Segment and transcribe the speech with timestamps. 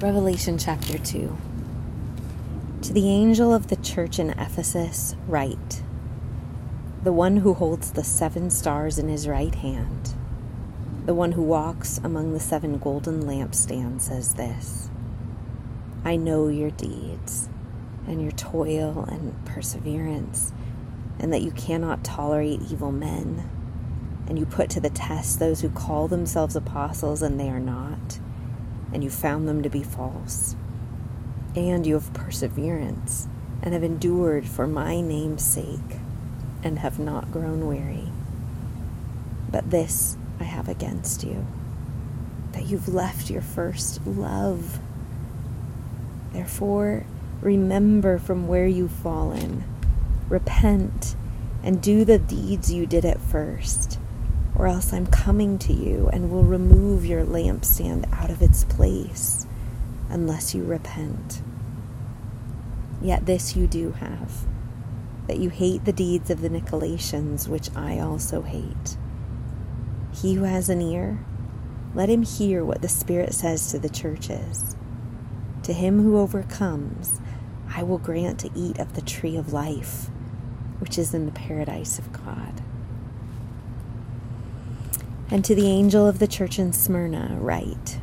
[0.00, 1.36] Revelation chapter 2.
[2.82, 5.82] To the angel of the church in Ephesus, write
[7.02, 10.14] The one who holds the seven stars in his right hand,
[11.04, 14.88] the one who walks among the seven golden lampstands, says this
[16.04, 17.48] I know your deeds,
[18.06, 20.52] and your toil and perseverance,
[21.18, 23.50] and that you cannot tolerate evil men,
[24.28, 28.20] and you put to the test those who call themselves apostles and they are not
[28.92, 30.56] and you found them to be false.
[31.54, 33.26] And you have perseverance
[33.62, 35.98] and have endured for my name's sake
[36.62, 38.08] and have not grown weary.
[39.50, 41.46] But this I have against you
[42.52, 44.80] that you've left your first love.
[46.32, 47.04] Therefore,
[47.40, 49.64] remember from where you've fallen,
[50.28, 51.14] repent,
[51.62, 53.98] and do the deeds you did at first
[54.58, 59.46] or else I'm coming to you and will remove your lampstand out of its place
[60.10, 61.40] unless you repent.
[63.00, 64.46] Yet this you do have
[65.28, 68.96] that you hate the deeds of the Nicolaitans, which I also hate.
[70.10, 71.18] He who has an ear,
[71.94, 74.74] let him hear what the Spirit says to the churches.
[75.64, 77.20] To him who overcomes,
[77.68, 80.08] I will grant to eat of the tree of life,
[80.78, 82.62] which is in the paradise of God.
[85.30, 88.00] And to the angel of the church in Smyrna, write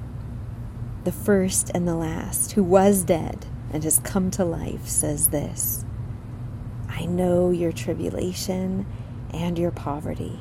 [1.05, 5.83] The first and the last, who was dead and has come to life, says this
[6.87, 8.85] I know your tribulation
[9.33, 10.39] and your poverty,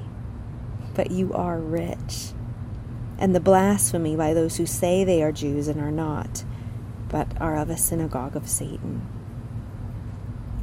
[0.95, 2.33] but you are rich,
[3.19, 6.45] and the blasphemy by those who say they are Jews and are not,
[7.09, 9.07] but are of a synagogue of Satan.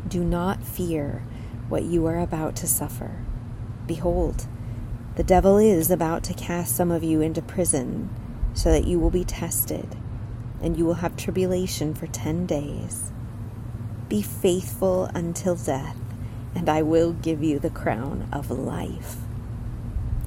[0.07, 1.23] Do not fear
[1.67, 3.17] what you are about to suffer.
[3.87, 4.45] Behold,
[5.21, 8.09] the devil is about to cast some of you into prison
[8.55, 9.95] so that you will be tested,
[10.63, 13.11] and you will have tribulation for ten days.
[14.09, 15.95] Be faithful until death,
[16.55, 19.17] and I will give you the crown of life.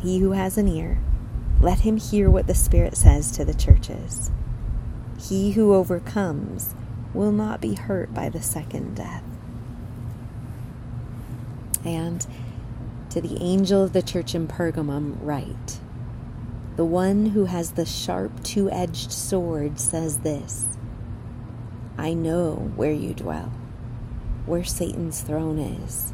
[0.00, 1.00] He who has an ear,
[1.60, 4.30] let him hear what the Spirit says to the churches.
[5.18, 6.72] He who overcomes
[7.12, 9.24] will not be hurt by the second death.
[11.84, 12.24] And
[13.14, 15.78] to the angel of the church in Pergamum, write
[16.74, 20.66] The one who has the sharp two edged sword says this
[21.96, 23.52] I know where you dwell,
[24.46, 26.12] where Satan's throne is.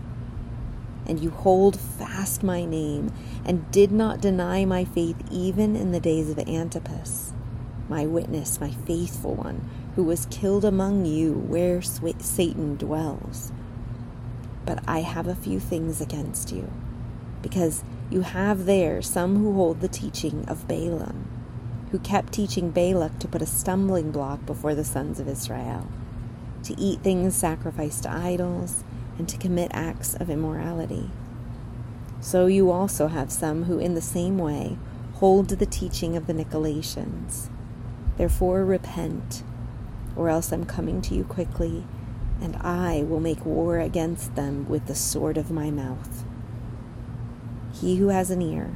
[1.06, 3.14] And you hold fast my name,
[3.46, 7.32] and did not deny my faith even in the days of Antipas,
[7.88, 13.52] my witness, my faithful one, who was killed among you where Satan dwells.
[14.66, 16.70] But I have a few things against you
[17.42, 21.26] because you have there some who hold the teaching of Balaam,
[21.90, 25.86] who kept teaching Balak to put a stumbling block before the sons of Israel,
[26.64, 28.84] to eat things sacrificed to idols,
[29.18, 31.10] and to commit acts of immorality.
[32.20, 34.78] So you also have some who, in the same way,
[35.14, 37.48] hold to the teaching of the Nicolaitans.
[38.16, 39.42] Therefore, repent,
[40.16, 41.84] or else I'm coming to you quickly,
[42.40, 46.24] and I will make war against them with the sword of my mouth.
[47.80, 48.74] He who has an ear,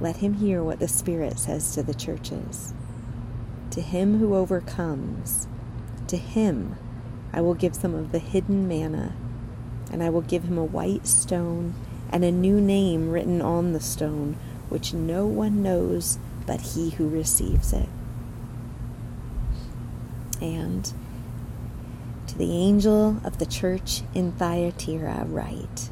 [0.00, 2.72] let him hear what the Spirit says to the churches.
[3.72, 5.48] To him who overcomes,
[6.06, 6.76] to him
[7.32, 9.14] I will give some of the hidden manna,
[9.90, 11.74] and I will give him a white stone
[12.10, 14.36] and a new name written on the stone,
[14.68, 17.88] which no one knows but he who receives it.
[20.40, 20.92] And
[22.28, 25.90] to the angel of the church in Thyatira, write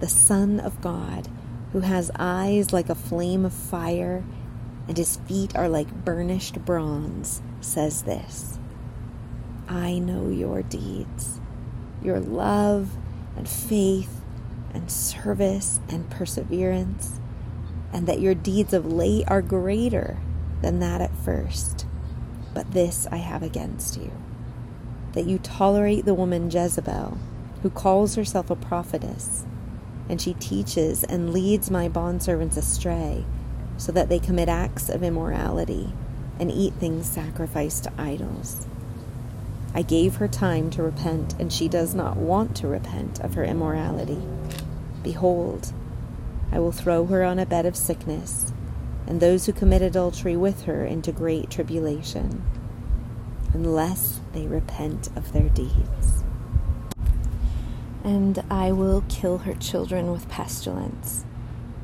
[0.00, 1.28] The Son of God
[1.72, 4.24] who has eyes like a flame of fire
[4.88, 8.58] and his feet are like burnished bronze, says this
[9.68, 11.40] I know your deeds,
[12.02, 12.96] your love
[13.36, 14.20] and faith
[14.72, 17.20] and service and perseverance,
[17.92, 20.18] and that your deeds of late are greater
[20.62, 21.86] than that at first.
[22.54, 24.12] But this I have against you
[25.12, 27.16] that you tolerate the woman Jezebel,
[27.62, 29.46] who calls herself a prophetess
[30.08, 33.24] and she teaches and leads my bondservants astray,
[33.76, 35.92] so that they commit acts of immorality
[36.38, 38.66] and eat things sacrificed to idols.
[39.74, 43.44] I gave her time to repent, and she does not want to repent of her
[43.44, 44.22] immorality.
[45.02, 45.72] Behold,
[46.52, 48.52] I will throw her on a bed of sickness,
[49.06, 52.42] and those who commit adultery with her into great tribulation,
[53.52, 56.24] unless they repent of their deeds
[58.06, 61.24] and I will kill her children with pestilence.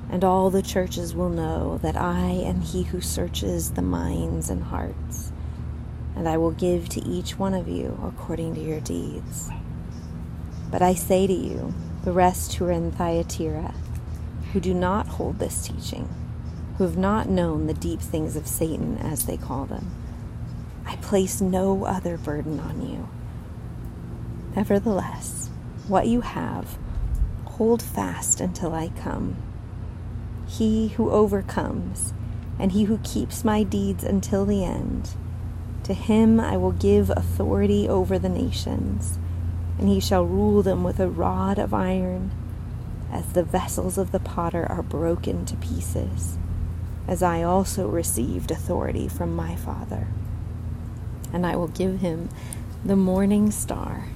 [0.09, 4.63] And all the churches will know that I am he who searches the minds and
[4.63, 5.33] hearts,
[6.15, 9.51] and I will give to each one of you according to your deeds.
[10.71, 11.75] But I say to you,
[12.05, 13.75] the rest who are in Thyatira,
[14.53, 16.09] who do not hold this teaching,
[16.79, 19.91] who have not known the deep things of Satan, as they call them,
[20.87, 23.09] I place no other burden on you.
[24.55, 25.51] Nevertheless,
[25.93, 26.79] what you have,
[27.45, 29.37] hold fast until I come.
[30.49, 32.15] He who overcomes,
[32.59, 35.11] and he who keeps my deeds until the end,
[35.85, 39.19] to him I will give authority over the nations,
[39.79, 42.31] and he shall rule them with a rod of iron,
[43.11, 46.39] as the vessels of the potter are broken to pieces,
[47.07, 50.07] as I also received authority from my Father.
[51.35, 52.31] And I will give him
[52.83, 54.07] the morning star.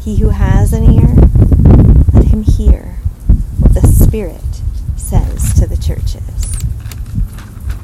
[0.00, 1.14] He who has an ear,
[2.14, 2.96] let him hear
[3.58, 4.40] what the Spirit
[4.96, 6.69] says to the churches.